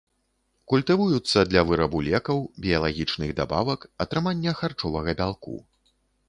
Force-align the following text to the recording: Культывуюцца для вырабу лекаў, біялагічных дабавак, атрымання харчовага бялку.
Культывуюцца 0.71 1.43
для 1.51 1.61
вырабу 1.71 1.97
лекаў, 2.07 2.37
біялагічных 2.65 3.29
дабавак, 3.41 3.85
атрымання 4.07 4.57
харчовага 4.63 5.11
бялку. 5.23 5.55